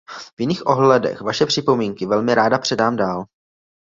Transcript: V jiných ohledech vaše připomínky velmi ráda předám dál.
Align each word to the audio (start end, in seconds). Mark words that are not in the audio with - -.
V 0.37 0.41
jiných 0.41 0.65
ohledech 0.67 1.21
vaše 1.21 1.45
připomínky 1.45 2.05
velmi 2.05 2.35
ráda 2.35 2.57
předám 2.59 2.95
dál. 2.95 3.25